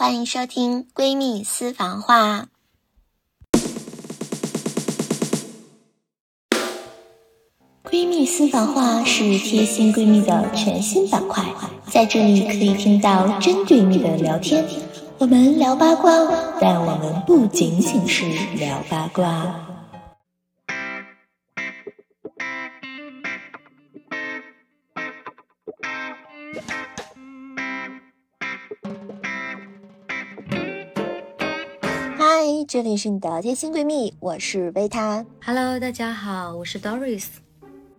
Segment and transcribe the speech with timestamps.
[0.00, 2.46] 欢迎收听闺蜜私房话。
[7.82, 11.44] 闺蜜私房话是贴心闺蜜的全新板块，
[11.90, 14.64] 在这里可以听到真闺蜜的聊天。
[15.18, 16.12] 我们聊八卦，
[16.60, 19.67] 但我们不仅仅是聊八卦。
[32.68, 35.24] 这里是你的贴心闺蜜，我是维塔。
[35.42, 37.24] Hello，大家好，我是 Doris。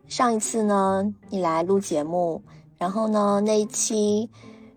[0.08, 2.44] 上一次呢，你来录节目，
[2.78, 4.30] 然后呢，那一期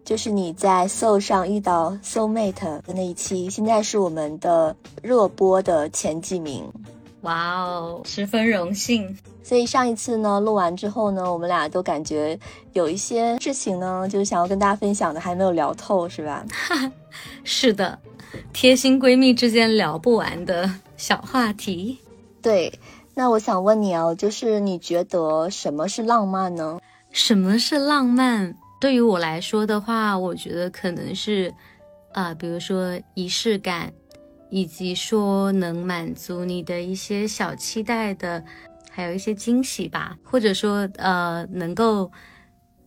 [0.03, 6.73] 就是你在 Soul 上遇到 Soul Mate 的那一期，现在是我们的热播的前几名。
[7.21, 9.19] 哇哦，十分荣幸。
[9.43, 12.39] 所以上一次呢，录完之后呢，我们俩都感觉
[12.73, 16.45] 有一些事情呢，就是想要跟大家分享的，还没有聊透，是吧？
[17.45, 17.99] 是的，
[18.53, 21.99] 贴心闺蜜之间聊不完的小话题。
[22.41, 22.73] 对，
[23.15, 26.79] 那我想问你哦，就是你觉得什么是浪漫呢？
[27.11, 28.57] 什么是浪漫？
[28.81, 31.53] 对于我来说的话，我觉得可能是，
[32.13, 33.93] 啊、比如说仪式感，
[34.51, 38.43] 以及说能满足你的一些小期待的，
[38.95, 42.13] 还有一些惊喜吧，或者说呃，能够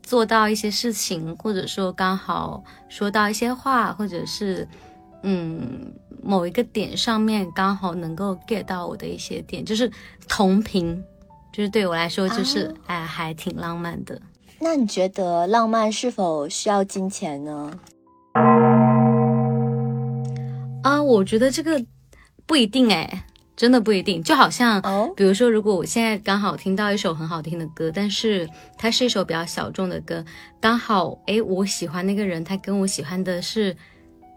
[0.04, 4.68] 做到一些事情，或者说刚好说到一些话，或者是
[5.24, 9.92] 嗯某一个点上面刚好能够 get 到我的一些点，就是
[10.28, 11.04] 同频，
[11.52, 14.22] 就是对我来说就是、啊哎还挺浪漫的。
[14.60, 17.72] 那你觉得浪漫是否需要金钱呢？
[20.84, 21.84] 啊，我觉得这个
[22.46, 24.22] 不一定哎，真的不一定。
[24.22, 30.24] 就好像，哦比如说，如果我现在刚好听到一首很好听的歌，但是它是一首比较小众的歌，
[30.60, 33.76] 刚好诶，我喜欢那个人，他跟我喜欢的是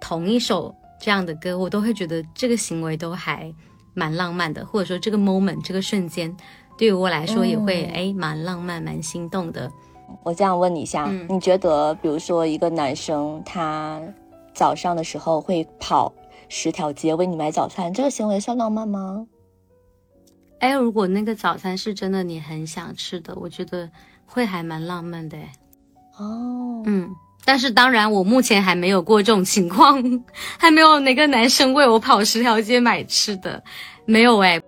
[0.00, 3.52] 同一首这样的歌，我都会觉得这个行为都还
[3.94, 6.34] 蛮浪漫的，或者说这个 moment 这个瞬间，
[6.76, 9.70] 对于我来说也会嗯诶蛮浪漫、蛮心动的。
[10.22, 14.00] 我这样问你一下，嗯你觉得，比如说一个男生他
[14.54, 16.12] 早上的时候会跑
[16.48, 19.26] 十条街为你买早餐，这个行为算浪漫吗？
[20.60, 23.88] 哎，如果那个早餐是真的你很想吃的，我觉得
[24.26, 25.48] 会还蛮浪漫的诶。
[26.18, 27.14] 哦，嗯，
[27.44, 30.02] 但是当然，我目前还没有过这种情况，
[30.58, 33.62] 还没有哪个男生为我跑十条街买吃的，
[34.04, 34.60] 没有哎。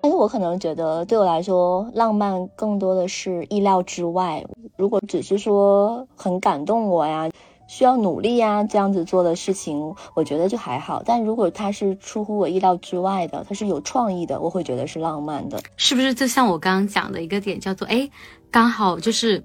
[0.00, 4.44] 但是我可能觉得，对我来说，浪漫更多的是意料之外。
[4.76, 7.30] 如果只是说很感动我呀，
[7.72, 11.02] 需要努力呀，这样子做的事情，我觉得就还好。
[11.06, 15.58] 但如果它是出乎我意料之外的，它是有创意的，我会觉得是浪漫的。
[15.78, 18.10] 是不是就像我刚刚讲的一个点，叫做哎，
[18.50, 19.42] 刚好就是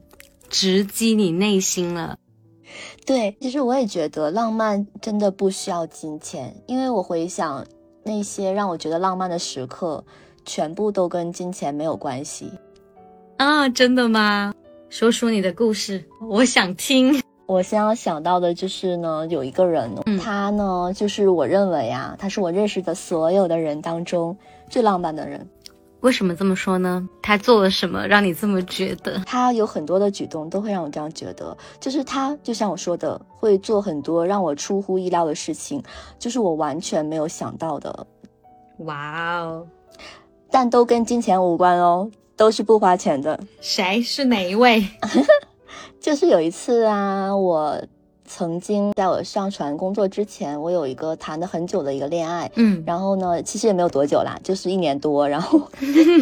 [0.50, 2.18] 直击你内心了。
[3.06, 7.66] 对，其实我也觉得浪漫真的不需要金钱，因为我回想
[8.04, 10.04] 那些让我觉得浪漫的时刻，
[10.44, 12.52] 全部都跟金钱没有关系。
[13.38, 14.54] 啊，真的吗？
[14.90, 17.24] 说说你的故事，我想听。
[17.48, 24.38] 我先要想到的就是呢，有一个人，嗯他呢，就是我认为啊，他是我认识的所有的人当中
[24.70, 25.48] 最浪漫的人。
[26.02, 27.08] 为什么这么说呢？
[27.24, 29.24] 他做了什么让你这么觉得？
[29.26, 35.82] 他有很多的举动都会让我这样觉得，就是他就像我说的，会做很多让我出乎意料的事情，
[36.20, 38.06] 就是我完全没有想到的，
[38.80, 39.66] 哇哦，
[40.52, 43.40] 但都跟金钱无关哦，都是不花钱的。
[43.62, 44.86] 谁是哪一位？
[46.00, 47.82] 就是有一次啊，我
[48.26, 55.28] 曾经在我上船工作之前，我有一个谈了很久的一个恋爱，嗯，然后呢，其实也没有多久啦，就是一年多。
[55.28, 55.62] 然后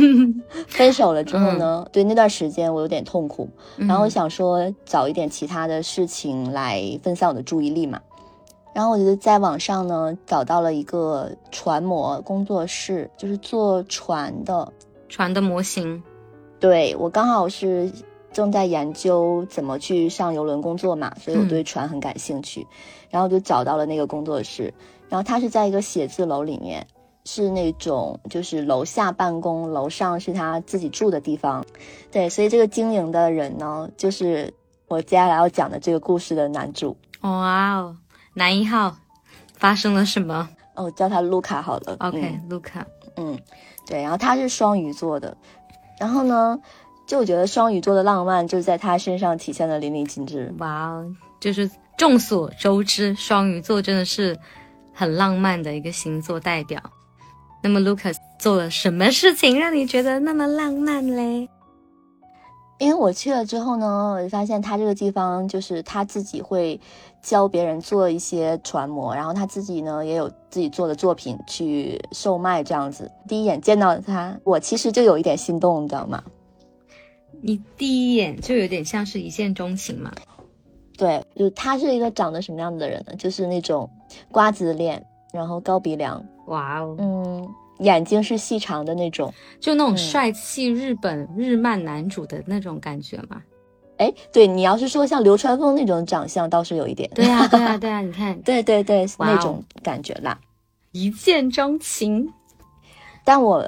[0.69, 7.99] 分手了之后呢，对那段时间我有点痛苦，然后我想说找一点其他的事情来分散我的注意力嘛。
[8.73, 14.71] 然后我就在网上呢找到了一个船模工作室，就是做船的。
[15.07, 16.03] 船的模型。
[16.59, 17.91] 对我刚好是
[18.35, 22.67] 正在研究怎么去上游轮工作嘛，所以我对船很感兴趣，
[23.09, 24.73] 然后就找到了那个工作室。
[25.07, 26.85] 然后他是在一个写字楼里面，
[27.23, 31.65] 是那种就是楼下办公，楼上是他自己住的地方。
[32.11, 34.53] 对，所以这个经营的人呢，就是
[34.89, 36.97] 我接下来要讲的这个故事的男主。
[37.21, 37.95] 哇哦，
[38.33, 38.97] 男一号
[39.53, 41.95] 发生了什么哦，叫他卢卡好了。
[41.99, 42.85] ？OK，嗯卢卡。
[43.15, 43.39] 嗯，
[43.87, 45.37] 对，然后他是双鱼座的，
[45.97, 46.59] 然后呢，
[47.05, 50.53] 就我觉得双鱼座的浪漫就在他身上体现的淋漓尽致。
[50.57, 51.05] 哇哦，
[51.39, 54.37] 就是众所周知，双鱼座真的是
[54.93, 56.81] 很浪漫的一个星座代表。
[57.61, 61.49] 那么 Lucas 做了什么事情让你觉得那么浪漫嘞？
[62.77, 66.79] 因为我去了之后呢，我就发现他这个地方就是他自己会
[67.21, 73.09] 教别人做一些船模，然后他自己呢也有自己做的作品去售卖这样子。
[73.29, 76.21] 第一眼见到他，我其实就有一点心动，你知道吗？
[77.41, 80.11] 你第一眼就有点像是一见钟情嘛？
[80.97, 83.13] 对，就他是一个长得什么样的人呢？
[83.17, 83.89] 就是那种
[84.31, 87.49] 瓜子脸，然后高鼻梁，哇哦，嗯，
[87.79, 93.41] 眼睛是细长的那种，就那种帅气日本日漫男主的那种感觉嘛。
[93.97, 97.09] 哎，对你要是说像流川枫那种长相，倒是有一点。
[97.13, 100.39] 对啊， 对啊，对啊，你看，对对对，那种感觉啦，
[100.93, 102.31] 一见钟情。
[103.23, 103.65] 但我。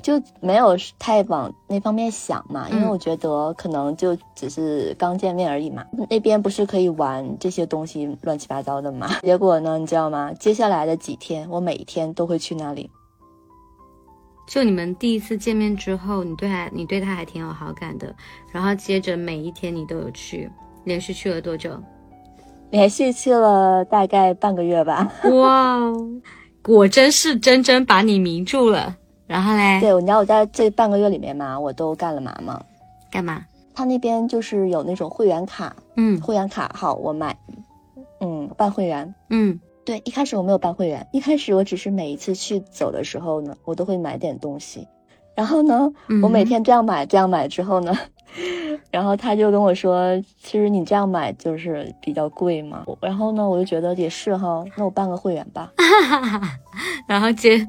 [0.00, 5.84] 就没有太往那方面想嘛，因为我觉得可能就只是刚见面而已嘛。
[6.08, 9.08] 那边不是可以玩这些东西乱七八糟的嘛？
[9.22, 10.32] 结果呢，你知道吗？
[10.40, 12.90] 接下来的几天，我每一天都会去那里。
[14.48, 18.12] 就你们第一次见面之后，你对他，你对他还挺有好感的。
[18.50, 20.50] 然后接着每一天你都有去，
[20.82, 21.70] 连续去了多久？
[22.70, 25.12] 连续去了大概半个月吧。
[25.30, 25.80] 哇，
[26.62, 28.96] 果真是真真把你迷住了。
[29.30, 32.60] 然后嘞，对，你知道我在这半个月里面嘛，我都干了嘛吗？
[33.12, 33.46] 干嘛？
[33.72, 37.38] 他那边就是有那种会员卡，嗯，会员卡好我买，
[38.20, 44.88] 嗯，办会员，嗯，对，一开始我没有办会员，一开始我只是每一次去走的时候呢，我都会买点东西，
[45.36, 45.92] 然后呢，
[46.24, 47.96] 我每天这样买这样买之后呢，
[48.90, 55.72] 然后他就跟我说，其实你这样买就是比较贵嘛，然后呢，我就觉得也是哈，那我办个会员吧，
[57.06, 57.64] 然后接。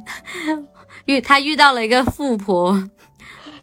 [1.12, 2.90] 遇他遇到了一个富婆，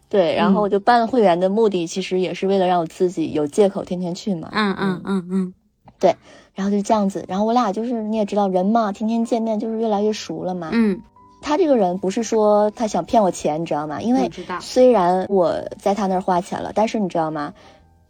[0.09, 4.49] 对，然后我就办会员的目的其实也是为了让我自己有借口天天去嘛。
[4.51, 5.53] 嗯嗯嗯嗯，
[5.99, 6.15] 对，
[6.55, 10.69] 然后就这样子，然后我俩就是你也知道人嘛，天天见面就是越来越熟了嘛。
[10.71, 11.01] 嗯，
[11.41, 14.01] 他这个人不是说他想骗我钱，你知道吗？
[14.01, 14.31] 因为
[14.61, 17.53] 虽然我在他那儿花钱了，但是你知道吗？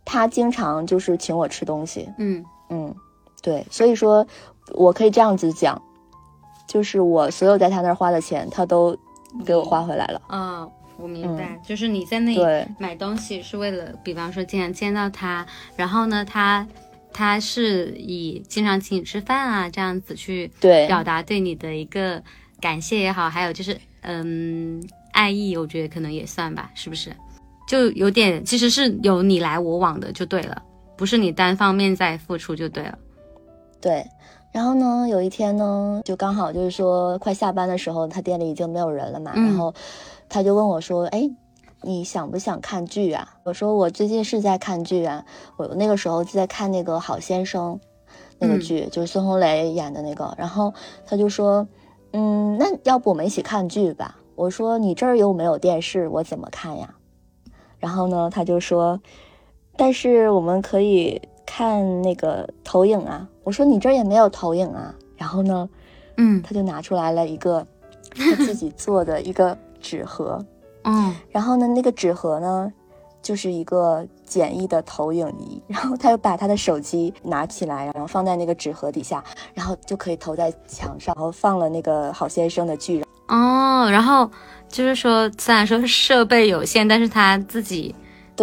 [0.05, 2.09] 他经常就是请我吃东西。
[2.17, 2.95] 嗯嗯，
[3.41, 4.25] 对，所以说
[4.73, 5.81] 我可以这样子讲，
[6.65, 8.97] 就是我所有在他那儿花的钱，他都。
[9.45, 10.21] 给我花回来了。
[10.29, 15.45] 嗯，我明白，就是你在那里买东西是为了，比方说经常见到他，
[15.75, 16.67] 然后呢，他
[17.13, 22.21] 他是以经常请你吃饭啊这样子去对表达对你的一个
[22.59, 24.83] 感谢也好，还有就是嗯
[25.13, 27.11] 爱意，我觉得可能也算吧，是不是？
[27.67, 30.61] 就有点其实是有你来我往的就对了，
[30.97, 32.97] 不是你单方面在付出就对了。
[33.79, 34.05] 对。
[34.51, 39.31] 然后呢，有一天呢，就刚好就是说快下班的时候，他店里已经没有人了嘛。
[39.35, 39.73] 然后
[40.27, 41.29] 他就问我说：“哎，
[41.83, 45.23] 你想不想看剧啊？”我说：“我最近是在看剧啊，
[45.55, 47.75] 我那个时候就在看那个《好先生》
[48.39, 50.73] 那个剧，就是孙红雷演的那个。”然后
[51.05, 51.67] 他就说
[52.13, 56.95] ：“嗯，那要不我们一起看剧吧？”我说：“你这儿又没有电视，我怎么看呀？”
[57.77, 58.99] 然后呢，他就说
[59.77, 65.67] ：“但是我们可以。”看那个投影啊，我说你这儿也没有投影啊，然后呢，
[66.17, 67.65] 嗯，他就拿出来了一个
[68.15, 70.45] 他自己做的一个纸盒，
[70.83, 72.71] 嗯，然后呢，那个纸盒呢，
[73.23, 79.23] 就是一个简易的投影仪，然后他又把他的手机拿起来，然后放在那个纸盒底下，
[79.55, 84.29] 然后就可以投在墙上，然后放了那个好先生的剧，哦，然后
[84.67, 87.95] 就是说，虽然说设备有限，但是他自己。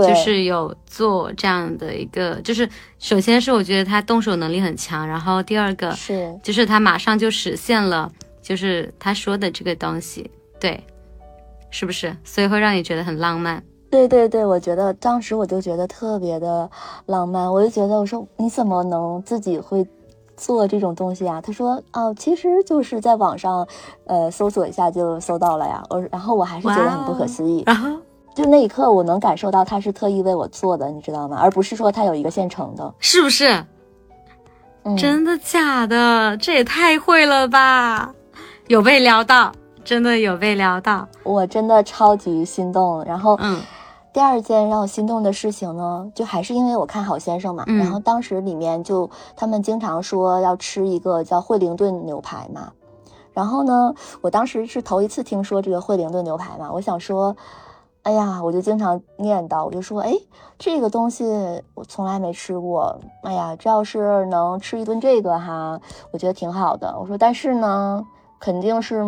[0.05, 8.11] 就是有做这样的一个，就是首先是我觉得他动手能力很强，然后第二个是就是他马上就实现了，
[8.43, 10.83] 就是他说的这个东西，对，
[11.71, 12.17] 是不是？
[12.25, 13.63] 所以会让你觉得很浪漫。
[13.91, 16.69] 对对对，我觉得当时我就觉得特别的
[17.07, 19.87] 浪漫，我就觉得我说你怎么能自己会
[20.37, 21.41] 做这种东西啊？
[21.41, 23.67] 他说哦，其实就是在网上，
[24.05, 25.83] 呃，搜索一下就搜到了呀。
[25.89, 27.63] 我然后我还是觉得很不可思议。
[27.67, 27.97] 然后。
[28.37, 31.39] 就那一刻，我能感受到他是特意为我做的，你知道吗？
[31.41, 33.65] 而不是说他有一个现成的，是不是？
[34.99, 36.37] 真的假的？
[36.37, 38.13] 这也太会了吧！
[38.69, 39.51] 有被撩到，
[39.83, 43.03] 真的有被撩到，我真的超级心动。
[43.05, 43.59] 然后，嗯，
[44.13, 47.65] 第二件让我心动的事情呢，就还是因为我看好先生嘛。
[47.67, 52.71] 然后当时里面就他们经常说要吃一个叫惠灵顿牛排嘛。
[53.33, 57.35] 然后呢，我当时是头一次听说这个惠灵顿牛排嘛，我想说。
[58.07, 60.15] 哎呀，我就经常念叨，我就说，哎，
[60.57, 61.25] 这个东西
[61.75, 62.97] 我从来没吃过。
[63.25, 65.81] 哎呀，这要是能吃一顿这个哈，
[66.13, 66.97] 我觉得挺好的。
[67.01, 68.07] 我说，但是呢，
[68.39, 69.05] 肯定是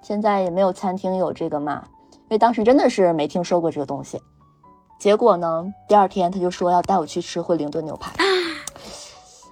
[0.00, 1.82] 现在也没有餐厅有这个嘛，
[2.12, 4.22] 因为当时真的是没听说过这个东西。
[5.00, 8.12] 结果呢，第二天他就说要带我去吃惠灵顿牛排。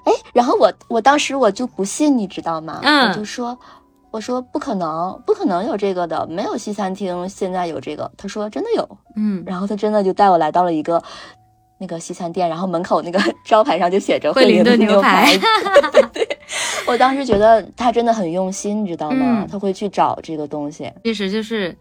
[0.04, 2.78] 哎，然后我我当时我就不信，你知道吗？
[2.84, 3.58] 嗯，我就说。
[4.10, 8.10] 我说不可能，不可能有这个的，没有西餐厅现在有这个。
[8.16, 11.02] 他说真的有，嗯，然后他真的就带我来到了一个
[11.78, 15.36] 那个西餐店，然后门口那个 招牌上就写着惠灵顿牛排。
[15.92, 16.38] 对对，
[16.86, 19.44] 我当时觉得他真的很用心，你知道吗？
[19.44, 20.90] 嗯他会去找这个东西。
[21.04, 21.76] 其实就是，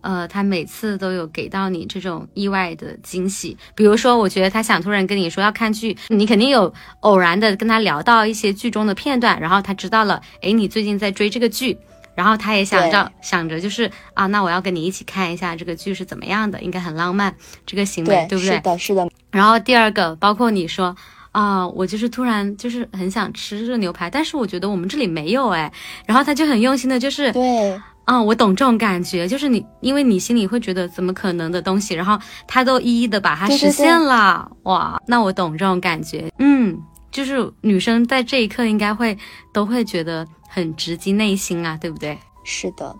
[0.00, 3.56] 呃，他每次都有给到你这种意外的惊喜。
[3.74, 11.76] 比如说，我觉得他想突然跟你说要看剧，你肯定有偶然的跟他聊到一些剧中的片段，然后他知道了，诶，你最近在追这个剧，
[12.14, 17.34] 然后他也想着想着就是啊，那我要跟你一起看一下这个剧是怎么样的，应该很浪漫，
[17.66, 18.54] 这个行为对不对？
[18.56, 19.08] 是的，是的。
[19.30, 20.96] 然后第二个，包括你说。
[21.32, 25.72] 啊、我就是突然就是很想吃这个牛排，但是我觉得我们这里没有哎，
[26.04, 36.76] 然后他就很用心的，就是对，啊、我懂这种感觉，就是你，因为你心里会觉得怎么可能的东西，然后他都一一的把它实现了，哇，那我懂这种感觉，嗯，
[37.12, 39.16] 就是女生在这一刻应该会
[39.52, 42.18] 都会觉得很直击内心啊，对不对？
[42.44, 42.94] 是的。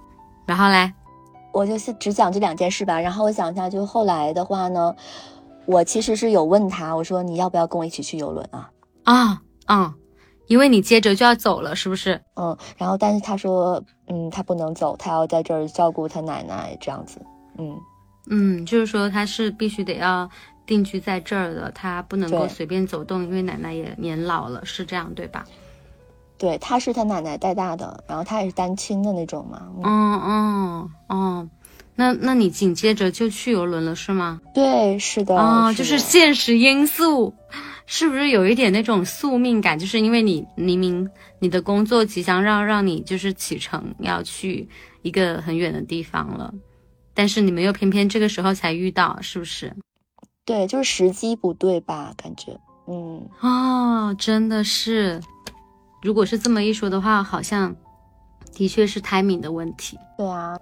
[0.46, 0.92] 然后嘞，
[1.52, 3.00] 我就是只讲这两件事吧。
[3.00, 4.94] 然后我想一下，就后来的话呢，
[5.66, 8.70] 我其实是有问他，我说你要不要跟我一起去游轮啊？
[9.04, 9.94] 啊，嗯，
[10.50, 12.20] 因为你接着就要走了，是不是？
[12.34, 17.24] 嗯，然后但是他说，嗯，他不能走，他要在这儿照顾他奶奶这样子。
[17.56, 17.78] 嗯，
[18.28, 20.28] 嗯，就是说他是必须得要
[20.66, 25.44] 定居在这儿的，他不能够随便走动，因为奶奶也年老了，是这样对吧？
[26.36, 29.68] 对，他是他奶奶带大的，然后他也是单亲的那种嘛。
[29.84, 31.48] 嗯，嗯嗯哦，
[31.94, 34.40] 那那你紧接着就去游轮了是吗？
[34.52, 35.36] 对，是的。
[35.36, 37.34] 哦，就是现实因素，
[37.92, 39.76] 是不是有一点那种宿命感？
[39.76, 44.68] 就是因为你明明你的工作即将让让你就是启程要去
[45.02, 46.54] 一个很远的地方了，
[47.12, 49.74] 但是你们又偏偏这个时候才遇到，是不是？
[50.44, 52.14] 对，就是时机不对吧？
[52.16, 52.56] 感觉，
[52.86, 55.20] 嗯，哦，真的是，
[56.00, 57.74] 如果是这么一说的话，好像
[58.54, 59.98] 的确是 timing 的问题。
[60.16, 60.56] 对啊，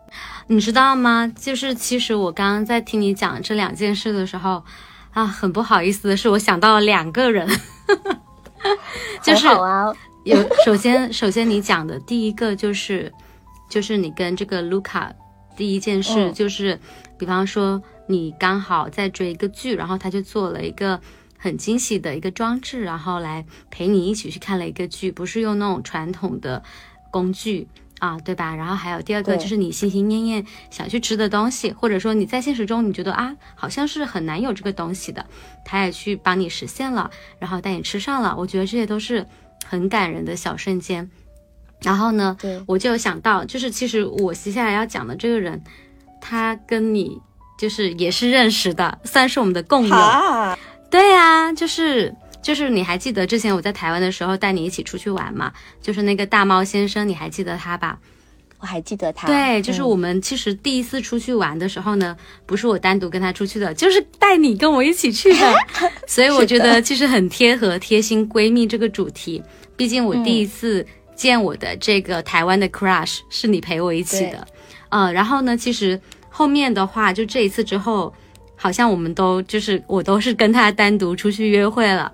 [0.46, 1.30] 你知道吗？
[1.36, 4.64] 就是其实我刚刚在听你讲这两件事的时候，
[5.12, 7.48] 啊，很不好意思的是，我想到了两个人，
[9.22, 9.92] 就是很好啊。
[10.24, 13.12] 有首先首先你讲的第一个就是，
[13.68, 15.12] 就是你跟这个卢卡
[15.56, 16.78] 第一件事嗯就是，
[17.18, 21.00] 比方说你刚好在追一个剧，然后他就做了一个
[21.38, 26.62] 很惊喜的一个装置，然后来陪你一起去看了一个剧，不是用那种传统的
[27.10, 27.66] 工具。
[27.98, 28.54] 啊，对吧？
[28.54, 35.24] 然后还有第二个就是你心心念念想去吃的东西，或者说你在现实中你觉得啊，好像是很难有这个东西的，
[35.64, 38.34] 他也去帮你实现了，然后带你吃上了。
[38.38, 39.26] 我觉得这些都是
[39.66, 41.10] 很感人的小瞬间。
[41.80, 45.62] 然后呢，对，我就有想到，就是其实我接下来要讲的这个人，
[46.20, 47.20] 他跟你
[47.56, 49.94] 就是也是认识的，算是我们的共友。
[49.94, 50.58] 啊，
[50.90, 52.12] 对啊，就是
[52.48, 55.52] 就是你还记得之前我在台湾的时候带你一起出去玩嘛？
[55.82, 57.98] 就是那个大猫先生，你还记得他吧？
[58.58, 59.26] 我还记得他。
[59.26, 65.54] 对，就是嗯我们其实第一次出去玩的时候呢，不是我单独跟他出去的，就是带你跟我一起去的，
[66.08, 69.42] 所以我觉得其实很贴合贴心闺蜜这个主题。
[69.76, 74.48] 毕竟我第一次见我的这个台湾的 crush 是你陪我一起的，
[74.88, 76.00] 呃，然后呢，其实
[76.30, 78.10] 后面的话，就这一次之后，
[78.56, 82.10] 好像我们都就是我都是跟他单独出去约会了。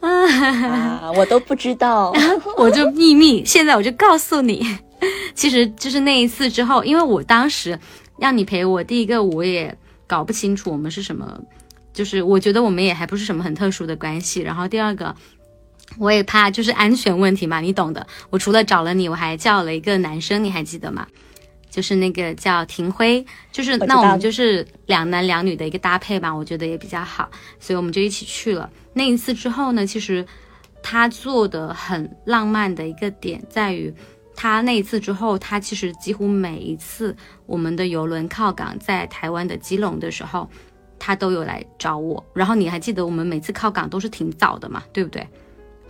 [0.00, 2.12] 啊，我都不知道。
[2.56, 4.64] 我就秘密，现在我就告诉你，
[5.34, 7.78] 其实就是那一次之后，因为我当时
[8.18, 9.76] 让你陪我，第一个我也
[10.06, 11.40] 搞不清楚我们是什么，
[11.92, 15.14] 就是我觉得我们也还不是什么很特殊的关系，然后第二个。
[15.98, 18.06] 我也怕就是安全问题嘛，你懂的。
[18.28, 21.06] 我除了找了你，我还叫了一个男生，你还记得吗？
[21.70, 27.28] 就是那个叫廷辉，就是那我们就是两男两女的一个搭配吧，我觉得也比较好，
[27.60, 28.70] 所以我们就一起去了。
[28.94, 30.26] 那一次之后呢，其实
[30.82, 33.92] 他做的很浪漫的一个点在于，
[34.34, 37.14] 他那一次之后，他其实几乎每一次
[37.46, 40.48] 我们的游轮靠港在台湾的基隆的时候，
[40.98, 42.24] 他都有来找我。
[42.32, 45.26] 然后你还记得我们每次靠港都是挺早的嘛，对不对？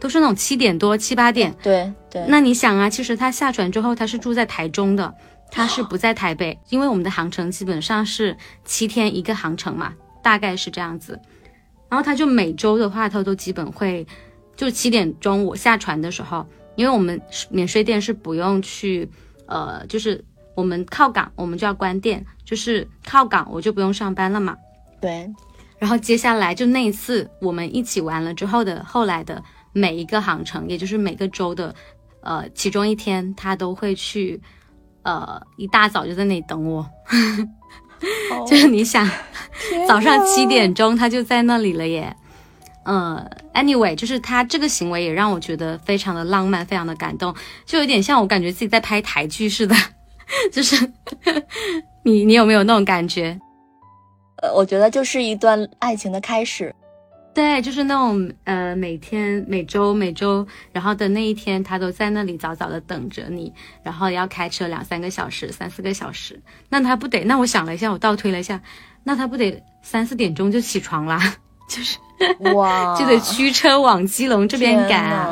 [0.00, 1.54] 都是那种七点多、七八点。
[1.62, 5.12] 对对，那你想啊，其实他下船之后，他是住在台中的，
[5.50, 11.20] 他是不在台北，因为我们的航程基本上是七天一个航程嘛，大概是这样子。
[11.88, 14.06] 然后他就每周的话，他都基本会，
[14.54, 19.10] 就七点钟我下船的时候，因为我们免税店是不用去，
[19.46, 20.22] 呃，就是
[20.54, 24.56] 我们靠港我们就要关店，就是靠港我就不用上班了嘛。
[25.00, 25.26] 对
[25.78, 31.74] 然后接下来就那一次我们一起玩了之后的后来的每一个航程，也就是每个周的，
[32.20, 34.42] 呃，其中一天他都会去，
[35.08, 36.86] 呃，一大早就在那里等我，
[38.46, 39.10] 就是你想，
[39.88, 42.14] 早上七点钟他就在那里了耶，
[42.84, 47.34] 呃，anyway，就是他这个行为也让我觉得非常的浪漫，非常的感动，
[47.64, 49.74] 就有点像我感觉自己在拍台剧似的，
[50.52, 50.76] 就是
[52.02, 53.40] 你你有没有那种感觉？
[54.42, 56.74] 呃，我觉得就是一段爱情的开始。
[57.34, 63.52] 对，就是那种呃，每天、每周、每周，然后的那一天，他都在那里早早的等着你，
[63.84, 67.22] 然后要开车两三个小时、三四个小时，那他不得？
[67.22, 68.60] 那我想了一下，我倒推了一下，
[69.04, 71.36] 那他不得三四点钟就起床啦？
[71.70, 71.98] 就是
[72.54, 75.28] 哇，就得驱车往基隆这边赶。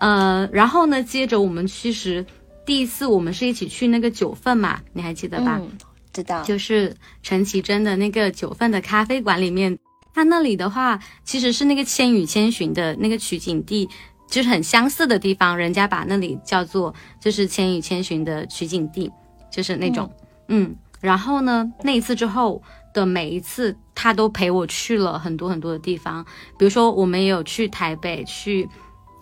[0.00, 2.26] 呃，然后呢，接着我们其实
[2.66, 5.58] 第一次我们是一起去那个九份嘛，你还记得吧？
[5.58, 5.70] 嗯
[6.12, 9.78] 知道，就是陈绮贞的那个九份的咖啡馆里面。
[10.14, 13.88] 它那里的话，其实是那个《千与千寻》的那个取景地，
[14.30, 15.56] 就是很相似的地方。
[15.56, 19.10] 人家把那里叫做就是《千与千寻》的取景地，
[19.50, 20.08] 就是那种，
[20.48, 20.74] 嗯。
[21.00, 22.62] 然后呢，那一次之后
[22.94, 26.24] 的每一次，他都陪我去了很多很多的地方。
[26.56, 28.66] 比如说，我们也有去台北，去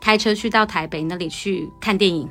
[0.01, 2.29] 开车去到台北那里去看电影，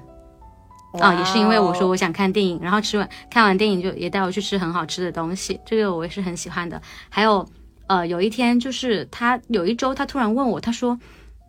[1.01, 6.81] 啊，也是因为我说我想看电影，然后吃完看完电影就也带我去吃很好吃的东西，这个我也是很喜欢的。
[7.09, 7.45] 还有。
[7.87, 10.97] 呃，有一天就是他有一周，他突然问我，他说：“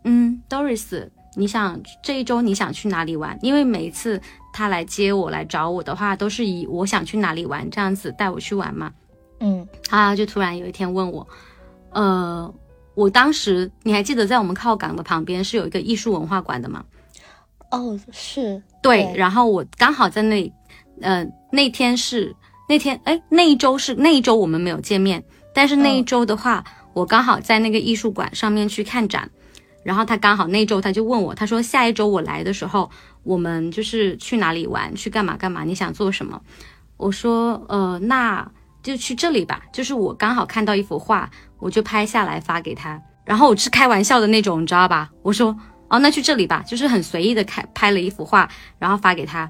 [0.03, 3.37] 嗯，Doris，你想这一周你想去哪里玩？
[3.41, 4.21] 因为每一次
[4.51, 8.91] 他来接我来找我的话，都是以我想去哪里玩这样子带我去玩嘛。”
[9.39, 11.27] 嗯，他就突然有一天问我，
[11.91, 12.53] 呃，
[12.95, 16.83] 我当时你还记得在我们靠港的旁边是有一个艺术文化馆的吗？
[17.71, 20.53] 哦，是对，然后我刚好在那，
[21.01, 22.33] 呃，那天是
[22.69, 25.23] 那天，哎，那一周是那一周我们没有见面。
[25.53, 29.29] 但是那一周的话，我刚好在那个艺术馆上面去看展，
[29.83, 32.89] 然后他刚好那一周他就问我，他说下一周我来的时候，
[33.23, 35.63] 我们就是去哪里玩，去干嘛干嘛？
[35.63, 36.41] 你想做什么？
[36.97, 38.49] 我说，呃，那
[38.81, 39.61] 就去这里吧。
[39.71, 41.29] 就是我刚好看到一幅画，
[41.59, 43.01] 我就拍下来发给他。
[43.25, 45.09] 然后我是开玩笑的那种，你知道吧？
[45.21, 45.55] 我说，
[45.89, 49.49] 哦，那去这里吧，就是很随意的开拍了一幅画，然后发给他。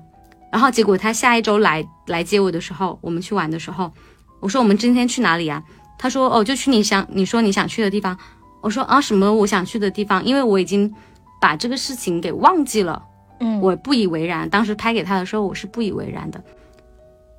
[0.52, 3.92] 然后结果他下一周来来接我的时候，我们去玩的时候，
[4.40, 5.64] 我说我们今天去哪里呀？
[6.04, 8.18] 他说：“哦，就去你想你说你想去的地方。”
[8.62, 10.22] 我说：“啊，什么我想去的地方？
[10.26, 10.94] 因为我已经
[11.40, 13.02] 把这个事情给忘记了。”
[13.40, 14.50] 嗯，我不以为然。
[14.50, 16.44] 当时拍给他的时候，我是不以为然的。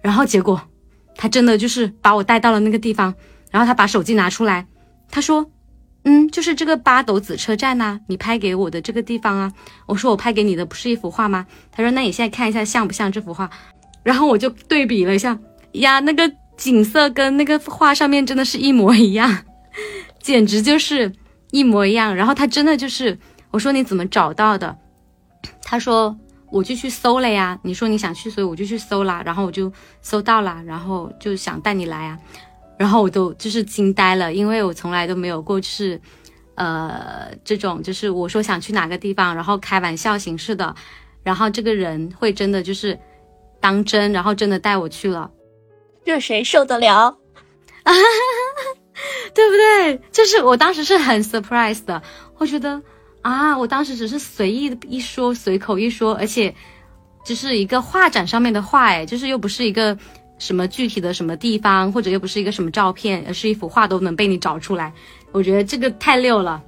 [0.00, 0.58] 然后结果，
[1.15, 3.15] 他真的就是把我带到了那个地方。
[3.50, 4.67] 然后他把手机拿出来，
[5.10, 5.45] 他说
[6.04, 9.52] ：“嗯，就是这个八斗子车站呐，你拍给我的这个地方啊。”
[9.84, 13.50] 我说：“我拍给你的不是一幅画吗？”他说：“那你现在看一下像不像这幅画？”
[14.02, 15.39] 然后我就对比了一下，
[15.73, 16.32] 呀，那个。
[16.56, 19.45] 景色跟那个画上面真的是一模一样，
[20.21, 21.12] 简直就是
[21.50, 22.14] 一模一样。
[22.14, 23.19] 然后他真的就是，
[23.50, 24.76] 我说你怎么找到的？
[25.62, 26.17] 他说
[26.50, 27.58] 我就去搜了呀。
[27.62, 29.23] 你说你想去，所以我就去搜啦。
[29.25, 32.19] 然后我就搜到了，然后就想带你来啊。
[32.78, 36.00] 然后我都就是惊呆了，因为我从来都没有过就是，
[36.54, 40.75] 呃，这种就是我说想去哪个地方，然后开玩笑形式的，
[41.23, 42.99] 然后这个人会真的就是
[43.60, 45.30] 当真，然后真的带我去了。
[46.04, 47.19] 这谁受得了
[47.82, 47.93] 啊？
[49.34, 50.00] 对不对？
[50.12, 52.02] 就是我当时是很 surprise 的，
[52.38, 52.80] 我觉得
[53.23, 56.54] 啊，我当时只是随意一说，随口一说，而且
[57.25, 59.97] 只是一个画展上面的画，哎，就是又不是一个
[60.38, 64.93] 什么具体的什么地方，或者又不是一个什么照片，而是一幅画都能被你找出来，
[65.32, 66.62] 我觉得这个太溜了。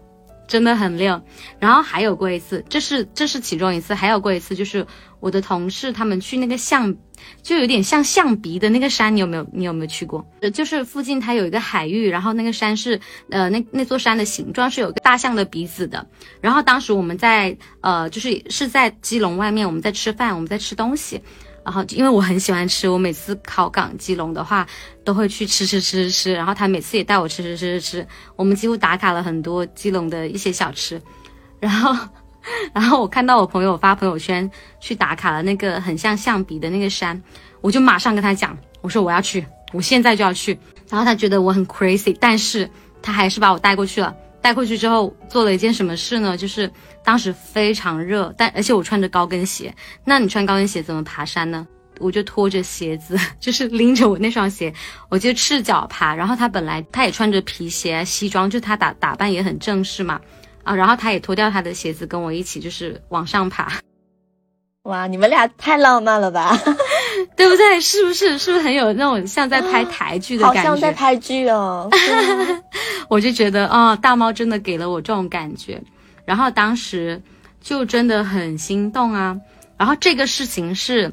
[0.48, 1.20] 真的很溜，
[1.58, 4.86] 然后还有过一次，这是这是其中一次，还有过一次，就是
[5.18, 6.94] 我的同事他们去那个象，
[7.42, 9.46] 就有点像象鼻的那个山，你有没有？
[9.52, 10.24] 你有没有去过？
[10.40, 13.00] 呃，就是附近它有一个海域，然后那个山是，
[13.30, 16.06] 呃，那那座山的形状是有个大象的鼻子的。
[16.40, 21.20] 然后当时我们在，呃，就是是在基隆外面，我们在吃饭，我们在吃东西。
[21.64, 24.64] 然后，因为我很喜欢吃，我每次考港基隆的话，
[25.04, 26.32] 都会去吃吃吃吃吃。
[26.32, 28.06] 然后他每次也带我吃吃吃吃吃。
[28.36, 31.02] 我们几乎打卡了很多基隆的一些小吃。
[31.58, 31.92] 然后，
[32.72, 37.20] 然后我看到我朋友发朋友圈去打卡了那个很像象鼻的那个山，
[37.60, 40.58] 我就马上跟他讲，我说我要去，我现在就要去。
[40.88, 42.70] 然后他觉得我很 crazy，但是
[43.02, 44.14] 他还是把我带过去了。
[44.40, 46.36] 带过去之后做了一件什么事呢？
[46.36, 46.70] 就是
[47.02, 49.74] 当时非常热，但而且我穿着高跟鞋。
[50.04, 51.66] 那你穿高跟鞋怎么爬山呢？
[51.98, 54.72] 我就拖着鞋子，就是拎着我那双鞋，
[55.08, 56.14] 我就赤脚爬。
[56.14, 60.20] 然后他本来他也穿着皮鞋、西装，就他打打扮也很正式嘛。
[60.66, 63.72] 啊，然后他也脱掉他的鞋子跟我一起就是往上爬。
[64.82, 66.58] 哇，你们俩太浪漫了吧？
[67.36, 67.80] 对不对？
[67.80, 68.36] 是不是？
[68.36, 70.60] 是不是很有那种像在拍台剧的感觉？
[70.60, 71.88] 好像在拍剧哦。
[73.08, 75.80] 我就觉得，哦，大猫真的给了我这种感觉，
[76.24, 77.20] 然后当时
[77.60, 79.36] 就真的很心动啊。
[79.76, 81.12] 然后这个事情是，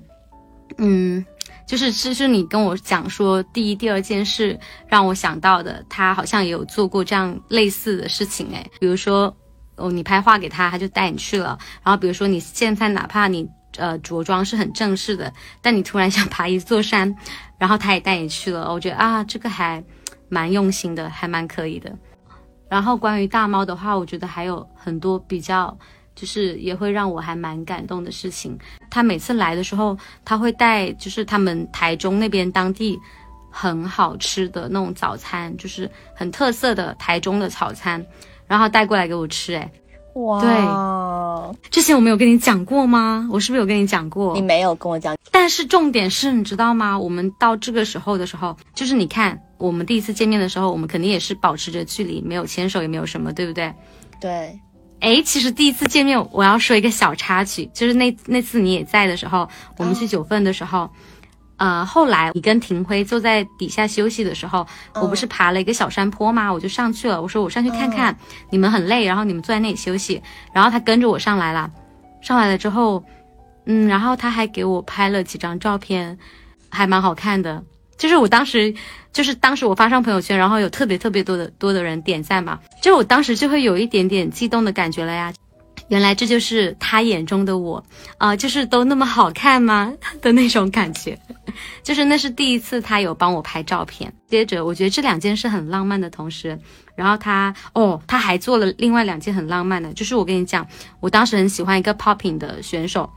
[0.77, 1.23] 嗯，
[1.67, 9.35] 就是这是你跟我讲说第一、第二件事让我想到的，他好像也有做过这样类似的事情诶，比如说
[9.75, 11.57] 哦，你拍画给他，他就带你去了。
[11.83, 15.31] 然后比如说你现在哪怕你呃着装是很正式的，
[15.61, 17.15] 但你突然想 爬一座山，
[17.57, 18.71] 然后他也带你去了。
[18.71, 19.83] 我觉得啊，这个还
[20.29, 21.91] 蛮用心的，还蛮可以的。
[22.69, 25.77] 然后关于大猫的话，我觉得还有很多比较。
[26.15, 28.55] 就是也会让我还蛮感动的事情。
[28.91, 32.95] 他每次来的时候，他会带就是他们台中那边当地
[33.49, 38.05] 很好吃的那种早餐，就是很特色的台中的早餐，
[38.47, 39.55] 然后带过来给我吃。
[39.55, 39.71] 哎，
[40.15, 43.27] 哇，对，之前我没有跟你讲过吗？
[43.31, 44.33] 我是不是有跟你讲过？
[44.35, 45.15] 你没有跟我讲。
[45.31, 46.97] 但是重点是你知道吗？
[46.97, 53.73] 我们到这个时候的时候，就是你看我们第一次见面的时候，我们肯定也是保持着距离，没有牵手，也没有什么，对不对？
[54.19, 54.59] 对。
[54.99, 60.89] 哎，其实第一次见面，我要说一个小插曲，就是那那次你也在的时候，我们去九份的时候，
[61.63, 66.51] 呃，后来你跟廷辉坐在底下休息的时候，我不是爬了一个小山坡吗？
[66.51, 68.13] 我就上去了，我说我上去看看，
[68.49, 70.21] 你们很累，然后你们坐在那里休息，
[70.53, 71.71] 然后他跟着我上来了，
[72.21, 73.01] 上来了之后，
[73.65, 76.19] 嗯，然后他还给我拍了几张照片，
[76.67, 77.63] 还蛮好看的。
[77.95, 78.73] 就是我当时，
[79.13, 85.31] 就是当时我发上朋友圈，然后有特别特别多的多的人点赞嘛，就我当时就会有一点点激动的感觉了呀。
[85.89, 87.83] 原来这就是他眼中的我
[88.17, 91.17] 啊，就是都那么好看吗 的那种感觉。
[91.83, 94.11] 就是那是第一次他有帮我拍照片。
[94.27, 96.57] 接着我觉得这两件事很浪漫的同时，
[96.95, 100.65] 然后他哦他还做了另外两件很浪漫的，就是我跟你讲，
[100.99, 103.09] 我当时很喜欢一个 popping 的选手。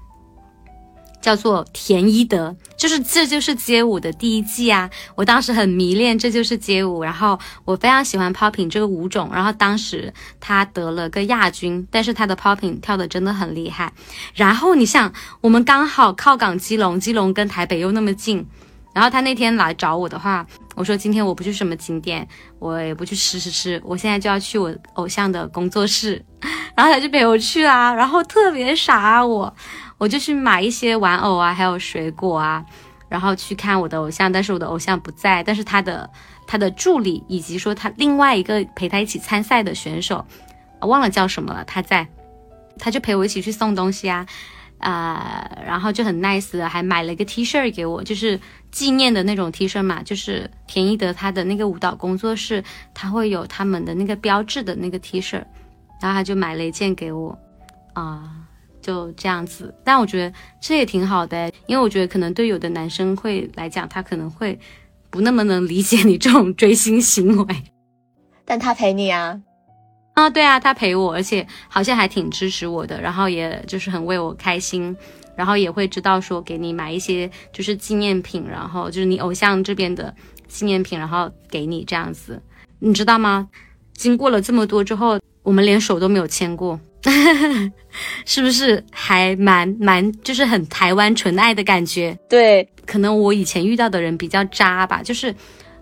[1.21, 4.89] 叫做田一德，就是这就是街舞的第一季啊！
[5.15, 13.93] 我当时很迷恋这就是街舞，然后我非常喜欢 popping 这个舞种，然后当时他得了个亚军，但是他的 popping 跳的真的很厉害。
[14.35, 18.47] 然后你想，我们刚好靠港基隆，基隆跟台北又那么近，
[18.95, 22.27] 然后他那天来找我的话，我说今天我不去什么景点，
[22.61, 26.25] 我也不去吃吃吃，我现在就要去我偶像的工作室，
[26.77, 29.53] 然后他就陪我去啦，然后特别傻我。
[29.99, 32.65] 我就去买一些玩偶啊，还有水果啊，
[33.09, 36.11] 然后去看我的偶像，但是我的偶像不在，但是他的
[36.47, 40.25] 他的助理以及说他另外一个陪他一起参赛的选手，
[40.81, 42.07] 忘了叫什么了，他在，
[42.79, 44.27] 他就陪我一起去送东西啊，
[44.79, 48.39] 啊，然后就很 nice，还买了一个 T 恤给我，就是
[48.71, 55.37] 纪念的那种 T 恤嘛，就是田一德他的那个舞蹈工作室，他会有他们的那个标志的那个 T 恤，
[56.03, 57.39] 然后他就买了一件给我，
[57.95, 58.43] 啊。
[58.87, 64.57] 就这样子，但我觉得这也挺好的，因为我觉得可能对有的男生会来讲，他可能会
[65.11, 67.57] 不那么能理解你这种追星行为。
[68.45, 69.41] 但他陪你啊，
[70.15, 74.97] 啊，对啊，他陪我，而且好像还挺支持我的，然后也就是很为我开心，
[75.35, 80.15] 然后也会知道说给你买一些就是纪念品，然后就是你偶像这边的
[80.47, 82.41] 纪念品，然后给你这样子，
[82.79, 83.49] 你知道吗？
[83.95, 86.79] 经过了这么多之后，我们连手都没有牵过。
[88.27, 92.19] 是不是还蛮蛮就是很台湾纯爱的感觉？
[92.29, 95.35] 对，可能我以前遇到的人比较渣吧，就是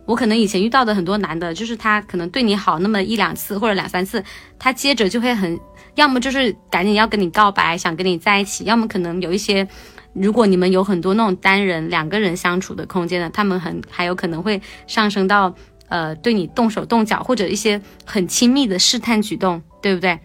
[0.05, 4.23] 我可能以前遇到的很多男的，就是他可能对你好那么一两次或者两三次，
[4.59, 5.59] 他接着就会很，
[5.95, 9.67] 要么就是赶紧要跟你告白，想跟你在一起，要么可能有一些，
[10.13, 15.55] 如果你们有很多那种单人两个人相处的空间的，他们很还有可能会上升到
[15.89, 20.19] 呃对你动手动脚或者一些很亲密的试探举动，对不对？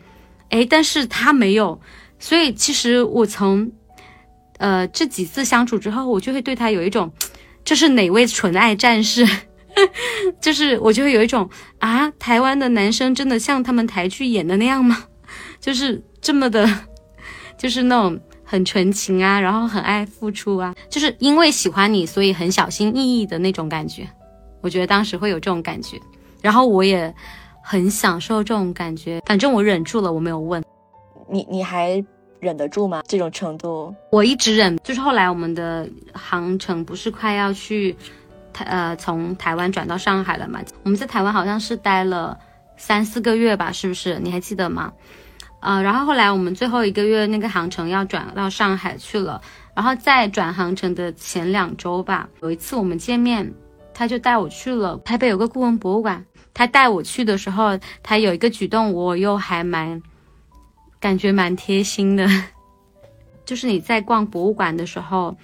[0.50, 1.80] 哎，但是他没有，
[2.18, 3.72] 所以其实我从，
[4.58, 7.12] 呃这几次相处之后，我就会对他有一种，
[7.64, 9.28] 这是哪位纯爱战士？
[10.42, 15.06] 就是我就会有一种啊，台湾的男生真的像他们台剧演的那样吗？
[15.62, 16.68] 就是这么的，
[17.58, 24.10] 就是那种很纯情啊，然后很爱付出啊，就是因为喜欢你，所以很小心翼翼的那种感觉。
[24.62, 25.98] 我觉得当时会有这种感觉，
[26.42, 27.14] 然后我也。
[27.72, 30.64] 很享受这种感觉，反正我忍住了，我没有问
[31.30, 32.04] 你，你还
[32.40, 33.04] 忍得住吗？
[33.08, 34.76] 这种程度，我一直忍。
[34.78, 37.96] 就是后来我们的航程不是快要去
[38.52, 40.60] 台呃从台湾转到上海了嘛？
[40.82, 42.36] 我们在台湾好像是待了
[42.76, 44.20] 三四个月吧，是不是？
[44.20, 44.92] 你还记得吗？
[45.60, 49.40] 呃，然后后来我们最后一个月那个航程要转到上海去了，
[49.76, 53.54] 然后在转航程的前两周吧，有一次我们见面，
[53.94, 56.26] 他就带我去了台北有个故宫博物馆。
[56.60, 60.02] 他带我去的时候，他有一个举动，我又还蛮
[61.00, 62.28] 感觉蛮贴心的，
[63.48, 65.38] 就是你在逛博物馆的时候，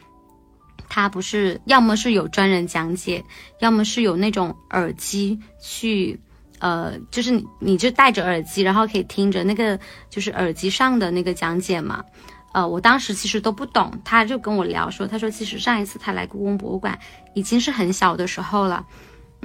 [0.89, 3.23] 他不是要么是有专人讲解，
[3.59, 6.19] 要么是有那种耳机去，
[6.59, 12.03] 呃，就是你你就戴着耳机，然后可以听着那个就是耳机上的那个讲解嘛，
[12.51, 16.99] 呃，我当时其实都不懂，他就跟我聊说，他说其实上一次他来故宫博物馆
[17.33, 18.85] 已经是很小的时候了，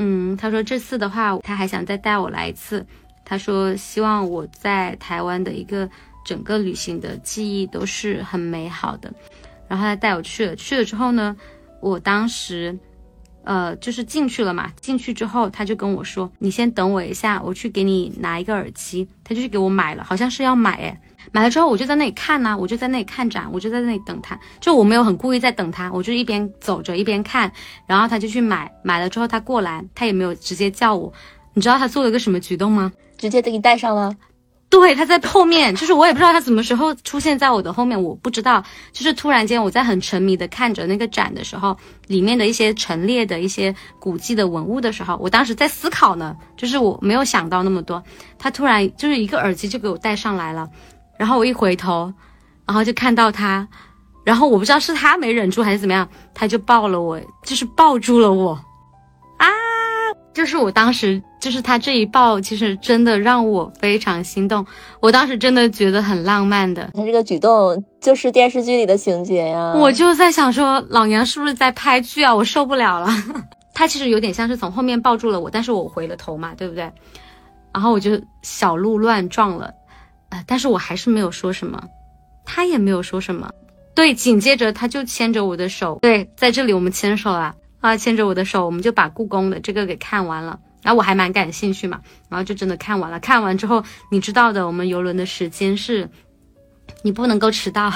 [0.02, 2.84] 嗯，他说这次的话他还想再带我来一次，
[3.24, 5.88] 他说希望我在台湾的一个
[6.24, 9.12] 整个旅行的记忆都是很美好的，
[9.68, 11.36] 然后他带我去了，去了之后呢，
[11.80, 12.76] 我当时。
[13.42, 14.70] 呃，就是进去了嘛。
[14.82, 21.00] 进去之后，他就跟我说：“你先等我一下，我去给你拿一个耳机。”他就去给我买了，好像是要买诶。
[21.32, 24.38] 买了之后，我就在那里看呢，我就在那里看展，我就在那里等他。
[24.60, 27.50] 就我没有很故意在等他，我就一边走着一边看。
[27.86, 31.12] 然后他就去买，买了之后他过来，他也没有直接叫我。
[31.54, 32.92] 你知道他做了个什么举动吗？
[33.18, 34.14] 直接给你戴上了。
[34.70, 38.62] 对，他在后面，就是我也不知道他什么时候出现在我的后面，我不知道。
[38.92, 48.00] 就是突然间，我在很沉迷的看着那个展的时候，里面的一些陈列的一些古迹的文物的时候，我当时在思考呢，就是我没有想到那么多。
[48.38, 50.68] 他突然就是一个耳机就给我戴上来了，
[51.20, 52.10] 然后我一回头，
[52.66, 53.68] 然后就看到他，
[54.24, 58.52] 然后我不知道是他没忍住还是怎么样，他就抱了我，就是抱住了我。
[59.36, 59.46] 啊
[60.32, 64.64] 就是我当时，就是他这一抱，其实真的让我非常心动。
[64.98, 66.90] 我当时真的觉得很浪漫的。
[66.94, 69.74] 他这个举动就是电视剧里的情节呀。
[69.76, 72.34] 我就在想说，老娘是不是在拍剧啊？
[72.34, 73.08] 我受不了了。
[73.74, 76.90] 他其实有点像是从后面抱住了我，但是我回了头嘛，对不对？
[77.74, 79.72] 然后我就小鹿乱撞了，
[80.30, 81.82] 呃，但是我还是没有说什么，
[82.44, 83.50] 他也没有说什么。
[83.94, 87.54] 对，紧接着他就牵着我的手，对，在这里我们牵手了。
[87.80, 90.60] 啊，牵着我的手，我们就把故宫的这个给看完了。
[90.82, 93.18] 然后我还蛮感兴趣嘛，然后就真的看完了。
[93.20, 96.10] 看完之后，你知道的，我们游轮的时间是，
[97.02, 97.90] 你不能够迟到。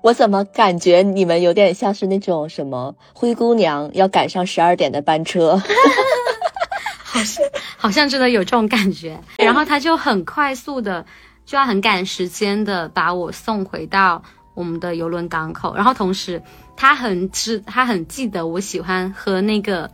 [0.00, 5.60] 我怎么感觉你们有点像是那种什么灰姑娘要赶上十二点的班车？
[7.04, 7.44] 好像
[7.76, 9.20] 好像真的有这种感觉。
[9.36, 11.04] 然后他就很快速的，
[11.44, 14.22] 就要很赶时间的把我送回到
[14.54, 16.42] 我们的游轮港口，然后同时。
[16.74, 19.88] 他很知，他很记得我喜欢喝那个，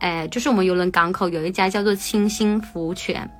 [0.00, 3.30] 哎，就是我们游轮港口有一家叫做清新福泉，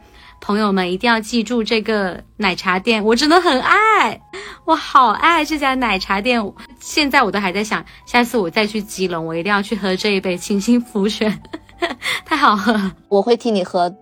[0.40, 4.18] 朋友们一定要记住这个奶茶店，我真的很爱，
[4.64, 6.40] 我好爱这家奶茶店，
[6.78, 11.42] 现在我都还在想，下次我再去基隆，我一定要去喝这一杯清新福泉。
[12.24, 13.94] 太好喝了，我会替你喝。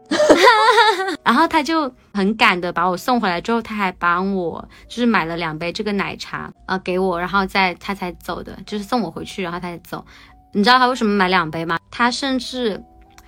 [1.25, 10.05] 然后他就很赶的把我送回来之后，他还帮我就是买了两杯这个奶茶啊给我，然后再他才走的，就是送我回去，然后他才走。
[10.53, 11.79] 你知道他为什么买两杯吗？
[11.91, 12.83] 他甚至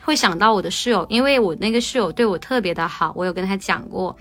[0.04, 4.16] 会想到我的室友，因为我那个室友对我特别的好，我有跟他讲过。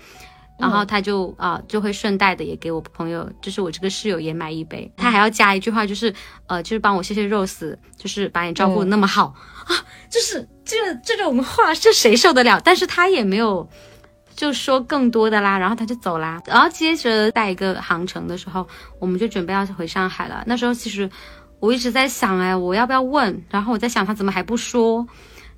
[0.58, 4.90] 然后他就啊，就会顺带的也给我朋友，就是我这个室友也买一杯。
[4.96, 6.12] 他还要加一句话，就是
[6.46, 9.34] 呃，就是帮我谢谢 Rose，就是把你照顾的那么好
[9.66, 9.76] 啊，
[10.10, 12.58] 就是这这种话，是谁受得了？
[12.64, 13.68] 但是他也没有
[14.34, 16.42] 就说更多的啦，然后他就走啦。
[16.46, 18.66] 然后接着带一个航程的时候，
[18.98, 20.42] 我们就准备要回上海了。
[20.46, 21.10] 那时候其实
[21.60, 23.44] 我一直在想，哎，我要不要问？
[23.50, 25.06] 然后我在想他怎么还不说？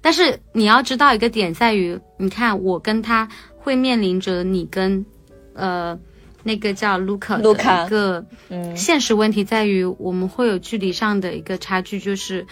[0.00, 3.28] 但是你要知道一个点在于，你看我跟他。
[3.59, 5.05] 会面临着你跟，
[5.55, 5.99] 呃，
[6.42, 8.25] 那个叫卢卡的一个
[8.75, 11.99] 现实问题，在于我们会有距离上的一个差距。
[11.99, 12.47] 就是，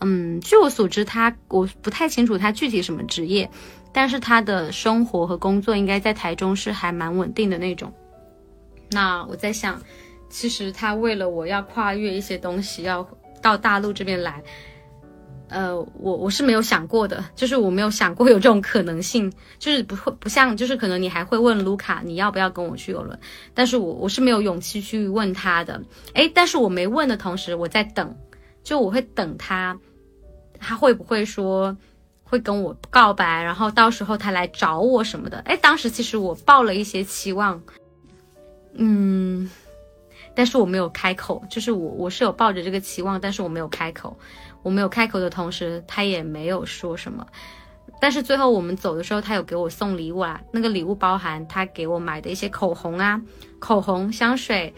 [0.00, 3.50] 嗯，据我所知，他我不太清楚他具体什么职业，
[3.92, 7.92] 但是他的生活和工作应该在台中是还蛮稳定的那种。
[8.90, 9.80] 那我在想，
[10.30, 13.06] 其实他为了我要跨越一些东西，要
[13.42, 14.42] 到大陆这边来。
[15.48, 23.18] 呃，我我是没有想过的，就是我没有想过有这种可能性， 就是不会不像，就是可能你还会问卢卡你要不要跟我去游轮，
[23.52, 25.80] 但是我我是没有勇气去问他的，
[26.14, 28.16] 诶，但是我没问的同时，我在等，
[28.62, 29.78] 就我会等他，
[30.58, 31.76] 他会不会说
[32.24, 37.62] 会跟我告白，然后到时候他来找我什么的，诶，当时其实我抱了一些期望，
[38.72, 39.48] 嗯，
[40.34, 44.16] 但是我没有开口，就是我我是有抱着这个期望，但是我没有开口。
[44.64, 47.24] 我没有开口的同时，他也没有说什么。
[48.00, 50.40] 但是最后我们走的时候，他有给我送礼物啊。
[50.50, 53.22] 那个礼物包含他给我买的一些口红啊、
[53.60, 54.74] 口红、香水，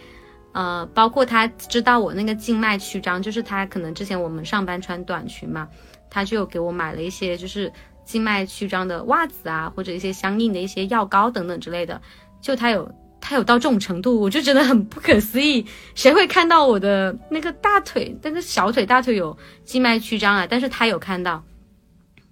[0.52, 5.66] 呃，包括他知道我那个静脉曲张，就是他可能之前我们上班穿短裙嘛，
[6.10, 7.72] 他就有给我买了一些就是
[8.04, 12.02] 静脉曲张的袜子啊，或者一些相应的一些药膏等等之类的。
[12.40, 12.92] 就他有。
[13.28, 15.66] 他有到这种程度，我就觉得很不可思议。
[15.96, 20.46] 谁会看到我的那个大腿、但是小腿、大腿有静脉曲张啊？
[20.48, 21.42] 但是他有看到，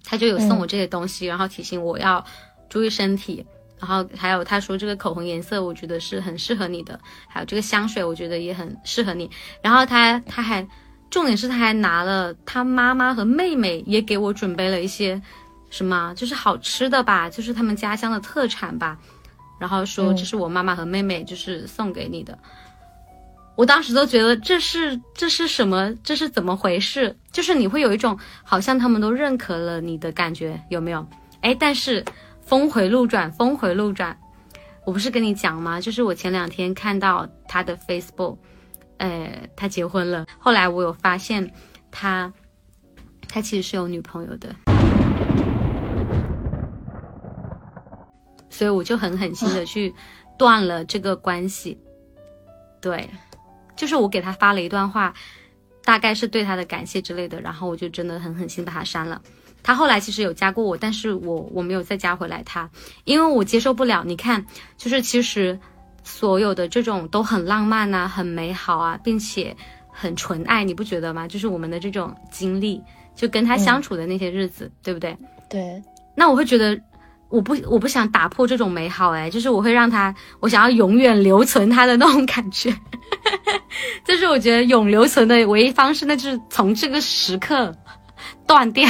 [0.05, 2.23] 他就有送我这些东西，然后提醒我要
[2.69, 3.45] 注意身体。
[3.77, 6.97] 然后还有他说这个口红颜色，我觉得是很适合你的。
[7.27, 9.29] 还有这个香水，我觉得也很适合你。
[9.61, 10.65] 然后他他还
[11.09, 15.21] 重点是他还拿了他妈妈和妹妹也给我准备了一些
[15.69, 18.97] 什么，就是好吃的吧，就是他们家乡的特产吧。
[19.59, 22.37] 然后说这是我妈妈和妹妹就是送给你的，
[23.55, 25.93] 我当时都觉得这是这是什么？
[26.03, 27.15] 这是怎么回事？
[27.31, 31.05] 就是你会有一种好像他们都认可了你的感觉，有没有？
[31.41, 32.03] 哎，但是
[32.41, 34.17] 峰回路转，峰回路转。
[34.83, 35.81] 我不是跟你讲吗？
[35.81, 38.37] 就是我前两天看到他的 Facebook，
[38.97, 40.27] 呃，他结婚了。
[40.37, 41.51] 后来我有发现
[41.89, 42.31] 他，
[43.27, 44.55] 他其实是有女朋友的，
[48.55, 49.93] 所以我就很狠心的去
[50.37, 51.77] 断了这个关系。
[52.79, 53.09] 对。
[53.75, 55.13] 就是我给他发了一段话，
[55.83, 59.21] 大概是对他的感谢之类的，然后我就真的很狠心把他删了。
[59.61, 62.69] 他后来其实有加过我，但是我我没有再加回来他，
[63.03, 64.01] 因为我接受不了。
[64.05, 64.45] 你看，
[64.77, 65.59] 就是其实
[66.05, 69.53] 所有的这种都很浪漫啊，很美好啊，并且
[69.91, 71.27] 很纯爱，你不觉得吗？
[71.27, 72.81] 就是我们的这种经历，
[73.13, 75.17] 就跟他相处的那些日子，对不对？
[75.49, 75.83] 对。
[76.15, 76.79] 那我会觉得。
[77.35, 82.73] 我不我不想打破这种美好，哎，就是我会让他，我想要永远留存他的那种感觉，
[84.05, 87.75] 就是我觉得永留存的唯一方式，那就是从这个时刻
[88.47, 88.87] 断掉，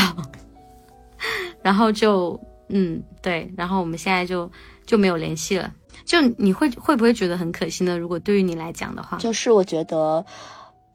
[1.63, 4.49] 然后就嗯对，然后我们现在就
[4.85, 5.71] 就没有联系了。
[6.05, 7.97] 就你会会不会觉得很可惜呢？
[7.97, 10.23] 如果对于你来讲的话，就是我觉得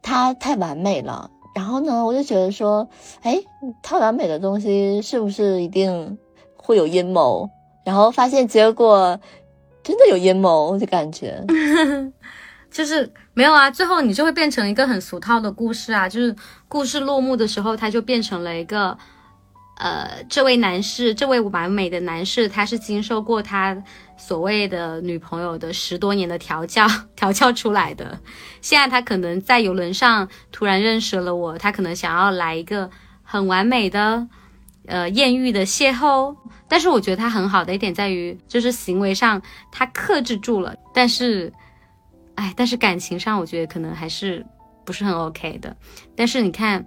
[0.03, 2.89] 他太完美了，然后呢，我就觉得说，
[3.23, 3.37] 哎，
[3.83, 6.17] 太完美的东西是不是一定？
[6.71, 7.51] 会有阴谋，
[7.85, 9.19] 然后发现结果
[9.83, 11.45] 真的有阴谋的感觉，
[12.71, 13.69] 就是没有啊。
[13.69, 16.33] 最后你就会变成一个很俗套的故事啊，就是
[16.69, 18.97] 故事落幕的时候，他就变成了一个，
[19.79, 23.77] 呃，这位男士，这位完美的男士，他是经受过他
[24.17, 28.17] 所谓的女朋友的十多年的调教 调教出来的。
[28.61, 32.89] 现在他可能在游轮上突然认识了我，他可能想要来一个
[33.25, 34.29] 很完美的。
[34.91, 36.35] 呃，艳遇的邂逅，
[36.67, 41.53] 但是我觉得他很好的一点在于，就是行为上他克制住了，但是，
[42.35, 44.45] 哎，但是感情上我觉得可能还是
[44.85, 45.77] 不是很 OK 的。
[46.17, 46.85] 但是你看，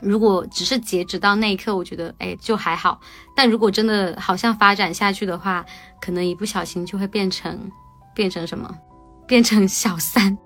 [0.00, 3.00] 如果只是截止到那一刻，我觉得哎就还好。
[3.34, 5.66] 但如果真的好像发展下去的话，
[6.00, 7.58] 可能一不小心就会变成
[8.14, 8.72] 变成什么，
[9.26, 10.38] 变成小三。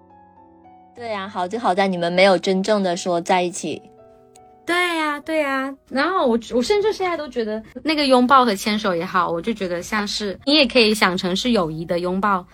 [0.96, 3.82] 对呀，好就好在你们没有真正的说在一起。
[4.66, 12.46] 对呀，对呀，然后我我甚至现在都觉得那个拥抱和牵手也好，我就觉得像是你也可以想成是友谊的拥抱，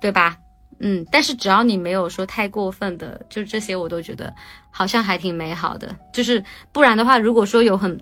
[0.00, 0.36] 对吧？
[0.78, 4.30] 嗯，但是只要你没有说太过分的，就这些我都觉得
[4.70, 5.96] 好像还挺美好的。
[6.12, 7.98] 就是不然的话，如果说有很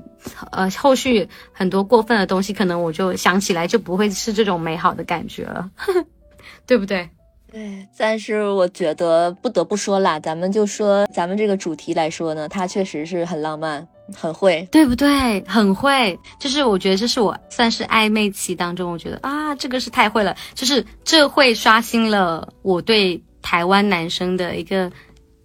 [0.51, 5.71] 呃后续很多过分的东西，可能我就想起来就不会是这种美好的感觉了，
[6.67, 7.09] 对不对？
[7.55, 15.41] 对，但是我觉得不得不说啦，咱们就说咱们这个主题来说呢，他确实是很浪漫，很会，对不对？
[15.47, 24.91] 很会，就是我觉得这是我算是暧昧期当中，我觉得啊，这个是太会了，就是这会刷新了我对台湾男生的一个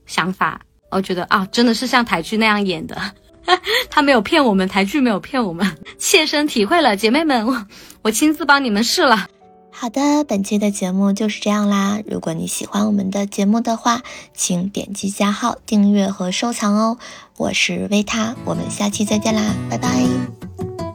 [0.07, 2.99] 想法，我觉得啊，真的是像台剧那样演的，
[3.91, 7.67] 他没有骗我们，台剧没有骗我们，切身体会了，姐妹们，我
[8.01, 9.27] 我亲自帮你们试了。
[9.71, 12.01] 好的，本期的节目就是这样啦。
[12.05, 14.01] 如果你喜欢我们的节目的话，
[14.33, 16.97] 请点击加号订阅和收藏哦。
[17.37, 20.88] 我是维塔，我们下期再见啦，拜拜。